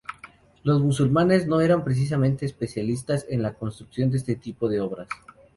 [0.63, 5.07] Los musulmanes no eran precisamente especialistas en la construcción de este tipo de obras.